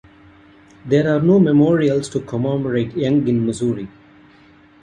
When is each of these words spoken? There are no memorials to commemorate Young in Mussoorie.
There 0.83 1.15
are 1.15 1.19
no 1.21 1.37
memorials 1.39 2.09
to 2.09 2.21
commemorate 2.21 2.97
Young 2.97 3.27
in 3.27 3.45
Mussoorie. 3.45 3.87